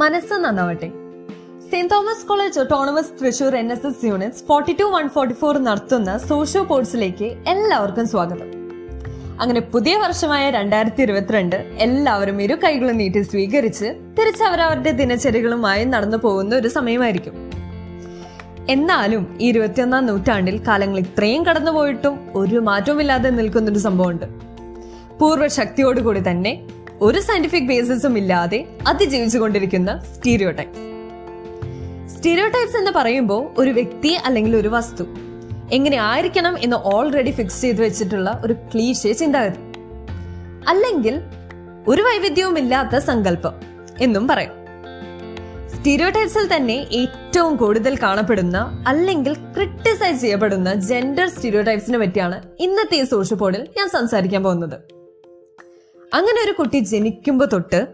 മനസ്സ് 0.00 0.34
നന്നാവട്ടെ. 0.34 0.88
Saint 1.70 1.90
Thomas 1.92 2.26
college 2.26 2.60
autonomous 2.60 3.10
Thrissur 3.20 3.56
N 3.56 3.72
S 3.72 3.86
S 3.86 4.04
unit 4.04 4.42
forty 4.48 4.76
two 4.80 4.84
one 4.84 5.08
forty 5.08 5.34
four 5.34 5.58
നടത്തുന്ന 5.58 6.18
socio 6.18 6.62
പോർട്സിലേക്ക് 6.64 7.24
എല്ലാവർക്കും 7.24 8.08
സ്വാഗതം. 8.08 8.48
അങ്ങനെ 9.40 9.60
പുതിയ 9.60 9.96
വർഷമായ 9.96 10.50
രണ്ടായിരത്തി 10.50 11.02
ഇരുപത്തിരണ്ട് 11.02 11.56
എല്ലാവരും 11.86 12.42
ഇരു 12.42 12.56
കൈകളും 12.64 12.96
നീട്ടി 12.96 13.22
സ്വീകരിച്ച് 13.22 13.88
തിരിച്ചവരവരുടെ 14.18 14.90
ദിനചര്യകളുമായി 14.90 15.84
നടന്നു 15.84 16.16
പോകുന്ന 16.16 16.56
ഒരു 16.56 16.68
സമയമായിരിക്കും. 16.68 17.36
എന്നാലും 18.68 19.38
ഈ 19.40 19.48
ഇരുപത്തിയൊന്നാം 19.48 20.06
നൂറ്റാണ്ടിൽ 20.06 20.58
കാലങ്ങൾ 20.68 20.98
ഇത്രയും 20.98 21.46
കടന്നുപോയിട്ടും 21.46 22.16
ഒരു 22.34 22.58
മാറ്റവുമില്ലാതെ 22.70 23.30
നിൽക്കുന്നൊരു 23.30 23.78
സംഭവമുണ്ട്. 23.78 24.26
പൂർവശക്തിയോടുകൂടി 25.20 26.20
തന്നെ 26.30 26.52
ഒരു 27.02 27.20
സയന്റിഫിക് 27.20 27.68
ബേസിസും 27.68 28.18
ഇല്ലാതെ 28.18 28.64
അതിജീവിച്ചുകൊണ്ടിരിക്കുന്ന 28.86 30.04
സ്റ്റീരിയോ 30.14 30.50
ടൈപ്സ് 30.50 30.86
സ്റ്റീരിയോ 32.16 32.48
ടൈപ്സ് 32.48 32.76
എന്ന് 32.76 32.90
പറയുമ്പോൾ 32.90 33.50
ഒരു 33.58 33.70
വ്യക്തി 33.70 34.08
അല്ലെങ്കിൽ 34.08 34.56
ഒരു 34.56 34.68
വസ്തു. 34.68 35.04
എങ്ങനെ 35.72 35.96
ആയിരിക്കണം 35.96 36.58
എന്ന് 36.62 36.76
ഓൾറെഡി 36.76 37.30
ഫിക്സ് 37.30 37.60
ചെയ്ത് 37.60 37.82
വെച്ചിട്ടുള്ള 37.82 38.40
ഒരു 38.44 38.52
ക്ലീശ 38.52 39.06
ചിന്താഗതി. 39.06 39.58
അല്ലെങ്കിൽ 40.68 41.22
ഒരു 41.88 42.02
വൈവിധ്യവും 42.02 42.58
ഇല്ലാത്ത 42.58 42.96
സങ്കല്പം 42.96 43.52
എന്നും 44.00 44.28
പറയും. 44.28 44.50
സ്റ്റീരിയോടൈപ്സിൽ 45.74 46.56
തന്നെ 46.56 46.86
ഏറ്റവും 46.90 47.56
കൂടുതൽ 47.56 47.96
കാണപ്പെടുന്ന 47.96 48.84
അല്ലെങ്കിൽ 48.86 49.34
ക്രിട്ടിസൈസ് 49.34 50.20
ചെയ്യപ്പെടുന്ന 50.20 50.74
ജെൻഡർ 50.74 51.28
സ്റ്റീരിയോടൈപ്സിനെ 51.28 51.98
പറ്റിയാണ് 51.98 52.42
ഇന്നത്തെ 52.60 52.96
ഈ 52.96 53.04
സോഷ്യൽ 53.04 53.38
പോഡിൽ 53.38 53.68
ഞാൻ 53.76 53.88
സംസാരിക്കാൻ 53.88 54.42
പോകുന്നത്. 54.42 54.99
അങ്ങനെ 56.14 56.44
ഒരു 56.44 56.52
കുട്ടി 56.52 56.78
ജനിക്കുമ്പോൾ 56.78 57.44
തൊട്ട് 57.44 57.86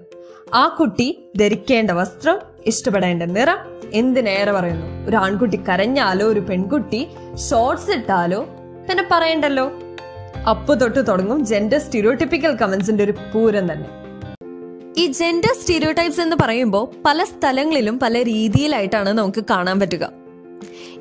ആ 0.54 0.68
കുട്ടി 0.68 1.28
ധരിക്കേണ്ട 1.36 1.90
വസ്ത്രം 1.90 2.38
ഇഷ്ടപ്പെടേണ്ട 2.66 3.22
നിറം 3.22 3.58
എന്തിനേറെ 3.92 4.52
പറയുന്നു? 4.52 5.08
ഒരു 5.08 5.16
ആൺകുട്ടി 5.16 5.56
കരഞ്ഞാലോ 5.68 6.26
ഒരു 6.26 6.40
പെൺകുട്ടി 6.40 7.06
ഷോർട്സ് 7.50 7.90
ഇട്ടാലോ 7.90 8.42
പിന്നെ 8.88 9.04
പറയണ്ടല്ലോ. 9.10 9.72
അപ്പു 10.50 10.74
തൊട്ട് 10.74 11.08
തുടങ്ങും 11.08 11.46
ജെൻഡർ 11.46 11.78
സ്റ്റീരിയോടിപ്പിക്കൽ 11.78 12.52
കമന്റ്സിന്റെ 12.52 13.04
ഒരു 13.04 13.12
പൂരം 13.12 13.72
തന്നെ. 13.72 13.88
ഈ 14.98 15.06
ജെൻഡർ 15.06 15.54
സ്റ്റീരിയോടൈപ്സ് 15.60 16.20
എന്ന് 16.20 16.36
പറയുമ്പോൾ 16.40 16.94
പല 17.04 17.24
സ്ഥലങ്ങളിലും 17.24 17.98
പല 17.98 18.22
രീതിയിലായിട്ടാണ് 18.22 19.10
നമുക്ക് 19.10 19.44
കാണാൻ 19.50 19.80
പറ്റുക. 19.80 20.10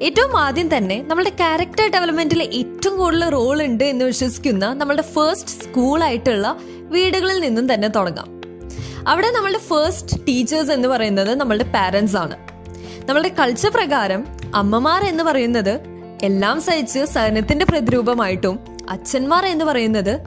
ഏറ്റവും 0.02 0.38
ആദ്യം 0.38 0.77
തന്നെ 0.77 1.05
നമ്മുടെ 1.07 1.29
ക്യാരക്ടർ 1.29 1.91
ഡെവലപ്മെന്റിൽ 1.91 2.44
ഏറ്റവും 2.44 2.97
കൂടുതൽ 2.97 3.29
റോൾ 3.29 3.63
ഉണ്ട് 3.63 3.83
എന്ന് 3.83 4.05
വിശ്വസിക്കുന്ന 4.05 4.73
നമ്മുടെ 4.73 5.02
ഫസ്റ്റ് 5.02 5.63
സ്കൂളായിട്ടുള്ള 5.63 6.57
വീടുകളിൽ 6.91 7.39
നിന്നും 7.39 7.73
തന്നെ 7.73 7.88
തുടങ്ങാം. 7.88 8.41
അവിടെ 9.08 9.31
നമ്മളുടെ 9.31 9.58
ഫസ്റ്റ് 9.58 10.19
ടീച്ചേഴ്സ് 10.28 10.72
എന്ന് 10.72 10.88
പറയുന്നത് 10.88 11.36
നമ്മളുടെ 11.36 11.64
പാരൻസ് 11.64 12.16
ആണ്. 12.16 12.38
നമ്മളുടെ 13.05 13.30
കൾച്ചർ 13.39 13.69
പ്രകാരം 13.69 14.25
അമ്മമാർ 14.55 15.03
എന്ന് 15.03 15.23
പറയുന്നത് 15.23 15.80
എല്ലാം 16.23 16.61
സഹിച്ച് 16.61 17.06
സഹനത്തിന്റെ 17.06 17.66
പ്രതിരൂപമായിട്ടും 17.66 18.59
അച്ഛന്മാർ 18.89 19.45
എന്ന് 19.45 19.66
പറയുന്നത് 19.66 20.19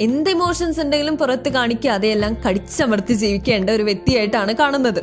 എന്ത് 0.00 0.30
ഇമോഷൻസ് 0.30 0.80
ഉണ്ടെങ്കിലും 0.80 1.16
പുറത്ത് 1.16 1.48
കാണിക്കാതെ 1.48 2.08
എല്ലാം 2.08 2.36
കടിച്ചമർത്തി 2.48 3.12
ജീവിക്കേണ്ട 3.12 3.70
ഒരു 3.70 3.82
വ്യക്തിയായിട്ടാണ് 3.82 4.52
കാണുന്നത്. 4.52 5.00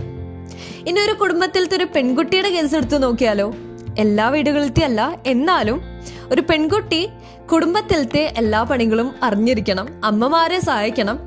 ഇനി 0.87 0.99
ഒരു 0.99 1.11
കുടുംബത്തിലത്തെ 1.11 1.75
ഒരു 1.75 1.87
പെൺകുട്ടിയുടെ 1.95 2.49
കേസ് 2.49 2.75
എടുത്തു 2.75 2.97
നോക്കിയാലോ? 2.97 3.53
എല്ലാ 3.99 4.29
വീടുകളിലത്തെ 4.29 4.83
അല്ല 4.83 5.21
എന്നാലും 5.27 5.81
ഒരു 6.31 6.41
പെൺകുട്ടി 6.41 7.09
കുടുംബത്തിലത്തെ 7.51 8.33
എല്ലാ 8.37 8.63
പണികളും 8.63 9.15
അറിഞ്ഞിരിക്കണം. 9.23 10.01
അമ്മമാരെ 10.03 10.59
സഹായിക്കണം. 10.59 11.19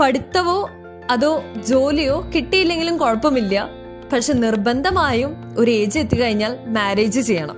പഠിത്തവോ 0.00 0.70
അതോ 1.10 1.42
ജോലിയോ 1.66 2.30
കിട്ടിയില്ലെങ്കിലും 2.34 2.98
കുഴപ്പമില്ല. 2.98 3.68
പക്ഷെ 4.12 4.32
നിർബന്ധമായും 4.32 5.36
ഒരു 5.56 5.70
ഏജ് 5.70 5.98
എത്തിക്കഴിഞ്ഞാൽ 5.98 6.58
മാരേജ് 6.66 7.20
ചെയ്യണം. 7.20 7.56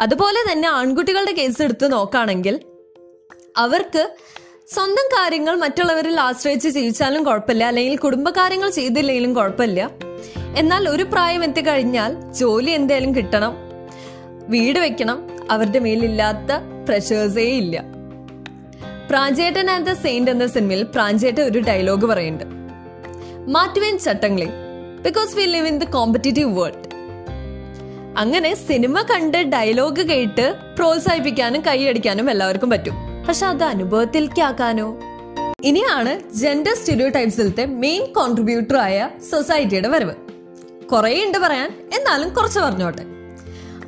അതുപോലെ 0.00 0.52
തന്നെ 0.52 0.68
ആൺകുട്ടികളുടെ 0.68 1.32
കേസ് 1.32 1.62
എടുത്ത് 1.62 1.92
നോക്കുകയാണെങ്കിൽ 1.92 2.60
അവർക്ക് 3.56 4.16
സ്വന്തം 4.68 5.08
കാര്യങ്ങൾ 5.12 5.56
മറ്റുള്ളവരിൽ 5.56 6.20
ആശ്രയിച്ച് 6.20 6.68
ജീവിച്ചാലും 6.68 7.24
കുഴപ്പമില്ല. 7.24 7.64
അല്ലെങ്കിൽ 7.64 7.96
കുടുംബകാര്യങ്ങൾ 7.96 8.70
ചെയ്തില്ലെങ്കിലും 8.70 9.34
കുഴപ്പമില്ല. 9.34 9.90
എന്നാൽ 10.56 10.88
ഒരു 10.88 11.02
പ്രായം 11.02 11.44
എത്തിക്കഴിഞ്ഞാൽ 11.44 12.32
ജോലി 12.32 12.70
എന്തായാലും 12.70 13.14
കിട്ടണം. 13.14 13.67
വീട് 14.48 14.78
വെക്കണം. 14.78 15.28
അവരുടെ 15.50 15.78
മേലില്ലാത്ത 15.78 16.52
പ്രഷേഴ്സേ 16.88 17.42
ഇല്ല. 17.42 17.84
പ്രാഞ്ചേട്ടൻ 19.10 19.70
ആൻഡ് 19.70 19.86
ദ 19.86 19.92
സെയിന്റ് 19.92 20.30
എന്ന 20.30 20.46
സിനിമയിൽ 20.46 20.82
പ്രാഞ്ചേട്ടൻ 20.82 21.42
ഒരു 21.42 21.58
ഡയലോഗ് 21.58 22.06
പറയുന്നുണ്ട്. 22.06 22.56
മാറ്റുവേൻ 23.50 23.98
ചട്ടങ്ങളെ 23.98 24.48
because 25.02 25.36
we 25.36 25.42
live 25.42 25.66
in 25.66 25.78
the 25.78 25.84
competitive 25.84 26.58
world 26.58 26.88
അങ്ങനെ 28.18 28.54
സിനിമ 28.54 29.02
കണ്ട് 29.02 29.38
ഡയലോഗ് 29.38 30.02
കേട്ട് 30.08 30.54
പ്രോത്സാഹിപ്പിക്കാനും 30.76 31.60
കൈയടിക്കാനും 31.60 32.30
എല്ലാവർക്കും 32.30 32.70
പറ്റും. 32.70 32.94
പക്ഷെ 33.28 33.46
അത് 33.46 33.64
അനുഭവത്തിലേക്ക് 33.64 34.42
ആക്കാനോ 34.42 34.98
ഇനിയാണ് 35.64 36.34
ജെൻഡർ 36.34 36.74
സ്റ്റുഡിയോ 36.74 37.08
ടൈപ്സിലത്തെ 37.08 37.66
മെയിൻ 37.66 38.12
കോൺട്രിബ്യൂട്ടർ 38.12 38.76
ആയ 38.76 39.08
സൊസൈറ്റിയുടെ 39.30 39.88
വരവ്. 39.88 40.14
കുറേ 40.86 41.24
ഉണ്ട് 41.24 41.38
പറയാൻ 41.38 41.88
എന്നാലും 41.96 42.28
കുറച്ച് 42.34 42.58
പറഞ്ഞോട്ടെ. 42.58 43.17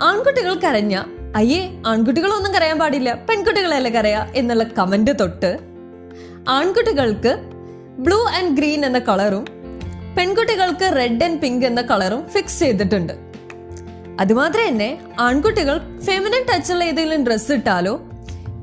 ആൺകുട്ടികൾ 0.09 0.55
കരഞ്ഞ 0.55 0.95
അയ്യേ 1.37 1.61
ആൺകുട്ടികളൊന്നും 1.87 2.55
കരയാൻ 2.55 2.79
പാടില്ല 2.79 3.13
പെൺകുട്ടികളല്ലേ 3.29 3.91
കരയാ? 3.91 4.27
എന്നുള്ള 4.35 4.65
കമന്റ് 4.65 5.13
തൊട്ട് 5.21 5.59
ആൺകുട്ടികൾക്ക് 6.49 7.33
ബ്ലൂ 7.99 8.19
ആൻഡ് 8.39 8.57
ഗ്രീൻ 8.59 8.87
എന്ന 8.87 8.99
കളറും 8.99 9.45
പെൺകുട്ടികൾക്ക് 10.17 10.97
റെഡ് 10.97 11.25
ആൻഡ് 11.25 11.41
പിങ്ക് 11.41 11.67
എന്ന 11.67 11.83
കളറും 11.83 12.29
ഫിക്സ് 12.29 12.59
ചെയ്തിട്ടുണ്ട്. 12.59 13.13
അതുമാത്രം 14.21 14.69
തന്നെ 14.69 14.99
ആൺകുട്ടികൾ 15.19 15.77
ഫെമിനൻ 16.07 16.43
ടച്ചുള്ള 16.51 16.85
ഏതെങ്കിലും 16.85 17.25
ഡ്രസ്സ് 17.27 17.53
ഇട്ടാലോ 17.53 17.95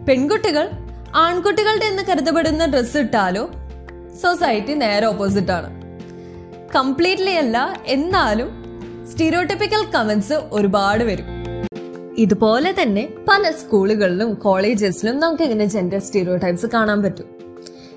പെൺകുട്ടികൾ 0.10 0.70
ആൺകുട്ടികളുടെ 1.16 1.86
എന്ന് 1.86 2.04
കരുതപ്പെടുന്ന 2.10 2.66
ഡ്രസ്സ് 2.66 2.98
ഇട്ടാലോ 2.98 3.50
സൊസൈറ്റി 4.22 4.74
നേരെ 4.74 5.06
ഓപ്പോസിറ്റ് 5.06 5.52
ആണ്. 5.52 5.70
കംപ്ലീറ്റ്ലി 6.76 7.32
അല്ല 7.32 7.58
എന്നാലും 7.86 8.67
സ്റ്റീരിയോട്ടിപ്പിക്കൽ 9.18 9.84
കമന്റ്സ് 9.94 10.36
ഒരുപാട് 10.52 11.04
വരും. 11.04 11.28
ഇതുപോലെ 12.18 12.76
തന്നെ 12.82 13.10
പല 13.30 13.52
സ്കൂളുകളിലും 13.52 14.34
കോളേജസിലും 14.34 15.20
നമുക്ക് 15.20 15.44
ഇങ്ങനെ 15.44 15.66
ജെൻഡർ 15.66 16.00
സ്റ്റീരിയോടൈപ്സ് 16.00 16.66
കാണാൻ 16.74 17.04
പറ്റും. 17.04 17.26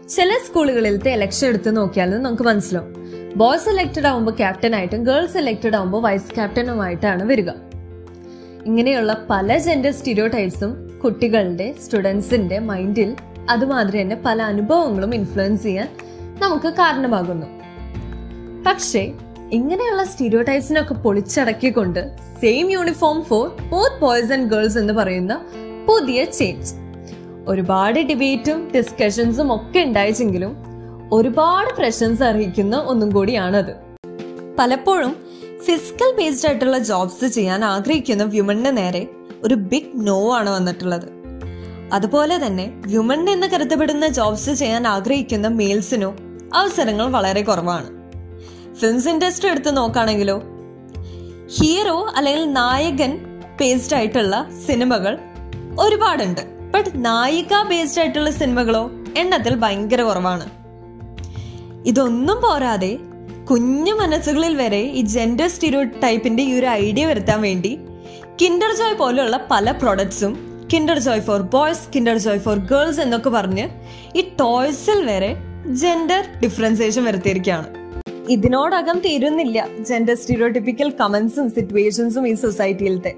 ചില 0.09 0.31
സ്കൂളുകളിലത്തെ 0.47 1.11
ഇലക്ഷൻ 1.11 1.47
എടുത്ത് 1.49 1.77
നോക്കിയാൽ 1.77 2.23
നമുക്ക് 2.23 2.43
മനസ്സിലാവും. 2.43 2.95
ബോയ്സ് 3.37 3.65
സെലക്റ്റഡ് 3.65 4.07
ആവുമ്പോൾ 4.07 4.31
ക്യാപ്റ്റൻ 4.31 4.75
ആയിട്ടും 4.75 5.05
ഗേൾസ് 5.05 5.33
സെലക്റ്റഡ് 5.33 5.77
ആവുമ്പോൾ 5.77 6.03
വൈസ് 6.03 6.35
ക്യാപ്റ്റനുമായിട്ടാണ് 6.35 7.25
വരിക. 7.25 7.51
ഇങ്ങനെയുള്ള 8.67 9.27
പല 9.31 9.59
ജെൻഡർ 9.59 9.93
സ്റ്റീരിയോടൈപ്സും 9.93 11.01
കുട്ടികളുടെ 11.05 11.75
സ്റ്റുഡൻസിന്റെ 11.85 12.59
മൈൻഡിൽ 12.59 13.17
അതുമാതിരി 13.51 14.03
തന്നെ 14.03 14.23
പല 14.27 14.43
അനുഭവങ്ങളും 14.43 15.15
ഇൻഫ്ലുവൻസ് 15.15 15.63
ചെയ്യാൻ 15.63 15.89
നമുക്ക് 16.41 16.69
കാരണമാകുന്നു. 16.69 17.47
പക്ഷേ 18.67 19.13
ഇങ്ങനെയുള്ള 19.53 20.05
സ്റ്റീരിയോ 20.05 20.43
ടൈപ്സിനൊക്കെ 20.43 20.95
പൊളിച്ചടക്കിക്കൊണ്ട് 20.95 22.17
same 22.41 22.71
uniform 22.71 23.23
for 23.23 23.49
both 23.71 24.01
boys 24.01 24.33
and 24.33 24.51
girls 24.51 24.79
എന്ന് 24.79 24.93
പറയുന്ന 24.93 25.41
പുതിയ 25.87 26.25
ചേഞ്ച് 26.25 26.75
ഒരുപാട് 27.49 28.01
ഡിബേറ്റും 28.01 28.71
ഡിസ്കഷൻസും 28.77 29.55
ഒക്കെ 29.55 29.81
ഉണ്ടായിച്ചെങ്കിലും 29.81 30.57
ഒരുപാട് 31.13 31.75
പ്രശ്നസ് 31.75 32.23
അർഹിക്കുന്ന 32.23 32.77
ഒന്നും 32.77 33.11
കൂടിയാണത്. 33.11 33.77
പലപ്പോഴും 34.59 35.17
ഫിസിക്കൽ 35.67 36.17
ബേസ്ഡ് 36.19 36.49
ആയിട്ടുള്ള 36.49 36.79
ജോബ്സ് 36.79 37.27
ചെയ്യാൻ 37.27 37.65
ആഗ്രഹിക്കുന്ന 37.65 38.25
വ്യുമണിന് 38.25 38.77
നേരെ 38.77 39.09
ഒരു 39.45 39.55
ബിഗ് 39.55 40.07
നോ 40.09 40.33
ആണ് 40.35 40.51
വന്നിട്ടുള്ളത്. 40.51 41.09
അതുപോലെ 41.93 42.47
തന്നെ 42.47 42.83
വ്യുമൺ 42.87 43.31
എന്ന് 43.31 43.47
കരുതപ്പെടുന്ന 43.47 44.09
ജോബ്സ് 44.09 44.51
ചെയ്യാൻ 44.51 44.87
ആഗ്രഹിക്കുന്ന 44.87 45.49
മെയിൽസിനോ 45.49 46.17
അവസരങ്ങൾ 46.55 47.11
വളരെ 47.11 47.43
കുറവാണ്. 47.43 48.00
ഫിലിംസ് 48.79 49.09
ഇൻഡസ്ട്രി 49.09 49.51
എടുത്ത് 49.51 49.77
നോക്കുകയാണെങ്കിലോ 49.77 50.43
ഹീറോ 51.59 52.13
അല്ലെങ്കിൽ 52.17 52.53
നായകൻ 52.53 53.19
ബേസ്ഡ് 53.61 53.95
ആയിട്ടുള്ള 53.95 54.51
സിനിമകൾ 54.67 55.19
ഒരുപാടുണ്ട്. 55.81 56.41
ബട്ട് 56.71 57.05
നായിക 57.05 57.63
ബേസ്ഡ് 57.63 58.01
ആയിട്ടുള്ള 58.01 58.31
സിനിമകളോ 58.31 58.91
എണ്ണത്തിൽ 59.17 59.55
ഭയങ്കര 59.55 60.03
കുറവാണ്. 60.03 60.51
ഇതൊന്നും 61.87 62.43
പോരാതെ 62.43 62.99
കുഞ്ഞു 63.51 63.93
മനസ്സുകളിൽ 63.93 64.57
വരെ 64.57 64.79
ഈ 64.79 65.01
ജെൻഡർ 65.01 65.49
സ്റ്റീരിയോ 65.49 65.83
ടൈപ്പിന്റെ 65.83 66.43
ഈ 66.43 66.59
ഒരു 66.59 66.67
ഐഡിയ 66.67 67.07
വരുത്താൻ 67.07 67.41
വേണ്ടി 67.41 67.79
കിൻഡർ 68.43 68.77
ജോയ് 68.77 68.95
പോലെയുള്ള 68.95 69.49
പല 69.51 69.71
പ്രൊഡക്ട്സും 69.71 70.51
Kinder 70.73 70.99
Joy 70.99 71.21
for 71.21 71.41
boys 71.41 71.81
Kinder 71.95 72.17
Joy 72.17 72.41
for 72.41 72.59
girls 72.59 73.01
എന്നൊക്കെ 73.01 73.31
പറഞ്ഞ് 73.31 73.69
ഈ 74.17 74.21
ടോയ്സിൽ 74.21 75.05
വരെ 75.05 75.37
ജെൻഡർ 75.67 76.25
ഡിഫറൻസിയേഷൻ 76.41 77.05
വരുത്തിയിരിക്കുകയാണ്. 77.05 77.80
ഇതിനോടകം 78.31 78.99
തീരുന്നില്ല 78.99 79.69
ജെൻഡർ 79.79 80.17
സ്റ്റീരിയോടിപ്പിക്കൽ 80.17 80.93
കമന്റ്സും 81.01 81.51
സിറ്റുവേഷൻസും 81.51 82.29
ഈ 82.29 82.35
സൊസൈറ്റിയിലത്തെ 82.35 83.15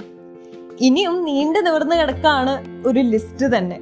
ഇനിയും 0.80 1.24
നീണ്ടു 1.24 1.58
നിവർന്നു 1.58 1.96
കിടക്കാണ് 1.96 2.84
ഒരു 2.88 3.00
ലിസ്റ്റ് 3.00 3.46
തന്നെ. 3.46 3.80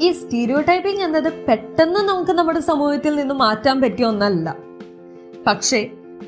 ഈ 0.00 0.12
സ്റ്റീരിയോ 0.12 0.60
ടൈപ്പിംഗ് 0.60 1.02
എന്നത് 1.02 1.32
പെട്ടെന്ന് 1.32 2.00
നമുക്ക് 2.00 2.30
നമ്മുടെ 2.30 2.60
സമൂഹത്തിൽ 2.60 3.16
നിന്ന് 3.16 3.34
മാറ്റാൻ 3.34 3.80
പറ്റിയ 3.80 4.04
ഒന്നല്ല. 4.04 4.56
പക്ഷേ 5.46 5.86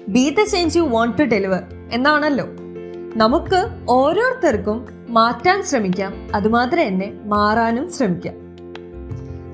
be 0.09 0.37
the 0.41 0.45
change 0.45 0.79
you 0.79 0.83
want 0.83 1.19
to 1.19 1.23
deliver 1.23 1.63
എന്നാണല്ലോ. 1.93 2.47
നമുക്ക് 3.17 3.69
ഓരോരുത്തർക്കും 3.89 4.89
മാറ്റാൻ 5.09 5.63
ശ്രമിക്കാം 5.63 6.31
അതുമാത്രം 6.35 6.89
തന്നെ 6.89 7.13
മാറാനും 7.25 7.93
ശ്രമിക്കാം. 7.93 8.35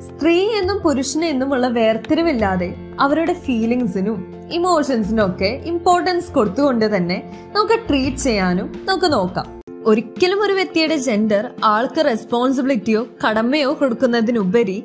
സ്ത്രീ 0.00 0.38
എന്നും 0.38 0.78
പുരുഷനെന്നുമുള്ള 0.78 1.68
വേർതിരിവില്ലാതെ 1.68 2.74
അവരുടെ 3.00 3.32
ഫീലിങ്സിനും 3.32 4.48
ഇമോഷൻസിനും 4.52 5.26
ഒക്കെ 5.26 5.62
ഇമ്പോർട്ടൻസ് 5.64 6.32
കൊടുത്തുകൊണ്ട് 6.32 6.96
തന്നെ 6.96 7.48
നമുക്ക് 7.56 7.88
ട്രീറ്റ് 7.88 8.16
ചെയ്യാനും 8.16 8.82
നമുക്ക് 8.84 9.12
നോക്കാം. 9.12 9.62
ഒരിക്കലും 9.84 10.42
ഒരു 10.42 10.52
വ്യക്തിയുടെ 10.52 10.96
ജെൻഡർ 10.96 11.50
ആൾക്ക് 11.64 12.04
റെസ്പോൺസിബിലിറ്റിയോ 12.04 13.06
കടമയോ 13.28 13.74
കൊടുക്കുന്നതിനുപരി 13.74 14.84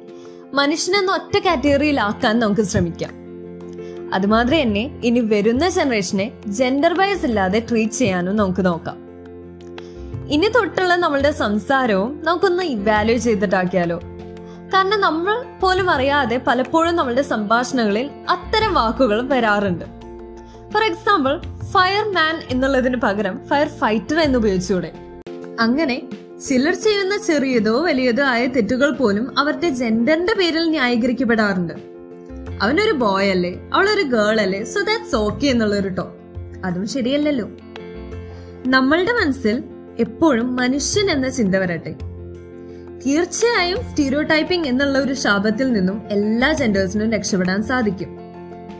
മനുഷ്യനെന്ന 0.54 1.12
ഒറ്റ 1.12 1.38
കാറ്റഗറിയിലാക്കാൻ 1.38 2.40
നമുക്ക് 2.40 2.62
ശ്രമിക്കാം. 2.62 3.12
അതുമാതിരി 4.14 4.62
തന്നെ 4.62 5.00
ഇനി 5.04 5.20
വരുന്ന 5.20 5.70
ജനറേഷനെ 5.70 6.32
ജെൻഡർ 6.48 6.94
വൈസ് 6.94 7.26
ഇല്ലാതെ 7.26 7.66
ട്രീറ്റ് 7.70 7.94
ചെയ്യാനും 7.94 8.36
നമുക്ക് 8.36 8.66
നോക്കാം. 8.66 8.98
ഇനി 10.30 10.48
തൊട്ടുള്ള 10.48 10.96
നമ്മളുടെ 10.96 11.32
സംസാരവും 11.32 12.22
നമുക്കൊന്ന് 12.24 12.64
ഇവാലുവേറ്റ് 12.64 13.24
ചെയ്തിട്ടാക്കിയാലോ? 13.24 14.02
കാരണം 14.74 15.02
നമ്മൾ 15.02 15.46
പോലും 15.60 15.90
അറിയാതെ 15.90 16.42
പലപ്പോഴും 16.48 16.96
നമ്മളുടെ 16.96 17.22
സംഭാഷണങ്ങളിൽ 17.22 18.10
അത്തരം 18.30 18.74
വാക്കുകൾ 18.74 19.28
വരാറുണ്ട്. 19.28 19.86
ഫോർ 20.74 20.84
എക്സാമ്പിൾ 20.84 21.40
ഫയർമാൻ 21.74 22.42
എന്നുള്ളതിന് 22.50 22.98
പകരം 22.98 23.40
ഫയർ 23.48 23.68
ഫൈറ്റർ 23.68 24.20
എന്ന് 24.20 24.40
ഉപയോഗിച്ചൂടെ. 24.40 24.92
അങ്ങനെ 25.60 26.02
ചിലർ 26.48 26.74
ചെയ്യുന്ന 26.74 27.18
ചെറിയതോ 27.18 27.82
വലിയതോ 27.82 28.24
ആയ 28.24 28.46
തെറ്റുകൾ 28.46 28.92
പോലും 28.92 29.40
അവരുടെ 29.40 29.70
ജെൻഡറിന്റെ 29.70 30.34
പേരിൽ 30.34 30.70
ന്യായീകരിക്കപ്പെടാറുണ്ട്. 30.70 31.74
അവനൊരു 32.62 32.92
ബോയ് 32.92 33.30
അല്ലേ 33.30 33.54
അവളൊരു 33.74 34.02
ഗേൾ 34.02 34.42
അല്ലേ 34.42 34.64
സോ 34.64 34.82
ദാറ്റ്സ് 34.82 35.16
ഓക്കെ 35.16 35.48
എന്നുള്ളൊരു 35.48 35.90
ടോ 35.90 36.16
അതും 36.66 36.88
ശരിയല്ലല്ലോ. 36.88 37.48
നമ്മളുടെ 38.68 39.12
മനസ്സിൽ 39.12 39.64
എപ്പോഴും 40.00 40.56
മനുഷ്യൻ 40.56 41.12
എന്ന 41.12 41.30
ചിന്ത 41.30 41.56
വരട്ടെ. 41.56 41.96
തീർച്ചയായും 43.08 43.78
സ്റ്റീരിയോ 43.90 44.22
ടൈപ്പിംഗ് 44.22 44.68
എന്നുള്ള 44.68 45.00
ഒരു 45.00 45.14
ശാപത്തിൽ 45.14 45.74
നിന്നും 45.74 46.02
എല്ലാ 46.10 46.54
ജെൻഡേഴ്സിനും 46.54 47.12
രക്ഷപ്പെടാൻ 47.12 47.64
സാധിക്കും. 47.64 48.18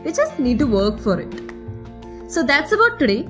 We 0.02 0.08
just 0.08 0.44
need 0.44 0.60
to 0.60 0.64
work 0.64 0.98
for 0.98 1.20
it 1.20 1.36
so 2.28 2.40
that's 2.40 2.74
about 2.74 3.00
today 3.00 3.24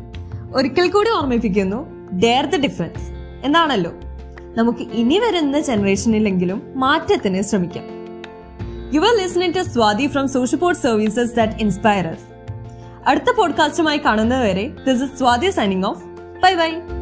ഒരിക്കൽ 0.54 0.90
കൂടി 0.90 1.10
ഓർമ്മിപ്പിക്കുന്നു 1.10 2.10
ഡെയർ 2.12 2.46
ദ 2.46 2.56
ഡിഫറൻസ് 2.56 3.04
എന്നാണല്ലോ. 3.44 3.92
നമുക്ക് 4.56 4.78
ഇനി 4.78 5.18
വരുന്ന 5.18 5.60
ജനറേഷനിലെങ്കിലും 5.60 6.72
മാറ്റത്തിന് 6.74 7.42
ശ്രമിക്കാം. 7.42 7.84
You 8.94 9.00
are 9.00 9.22
listening 9.22 9.56
to 9.56 9.62
Swathi 9.62 10.06
from 10.06 10.28
social 10.28 10.74
services 10.74 11.34
that 11.34 11.52
inspire 11.52 12.16
അടുത്ത 13.06 13.36
പോഡ്കാസ്റ്റുമായി 13.36 13.98
കാണുന്നതുവരെ 13.98 14.68
this 14.86 15.02
is 15.02 15.18
Swathi 15.18 15.50
signing 15.50 15.84
off 15.84 16.04
bye 16.42 16.54
bye 16.54 16.97